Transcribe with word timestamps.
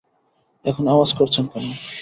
এখন 0.65 0.83
আওয়াজ 0.87 1.09
করছেন 1.19 1.45
কেন? 1.51 1.65